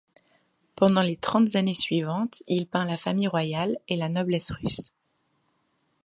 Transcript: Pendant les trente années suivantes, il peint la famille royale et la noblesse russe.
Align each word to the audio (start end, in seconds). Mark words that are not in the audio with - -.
Pendant 0.75 1.03
les 1.03 1.15
trente 1.15 1.55
années 1.55 1.75
suivantes, 1.75 2.41
il 2.47 2.65
peint 2.65 2.85
la 2.85 2.97
famille 2.97 3.27
royale 3.27 3.77
et 3.87 3.95
la 3.97 4.09
noblesse 4.09 4.49
russe. 4.49 4.91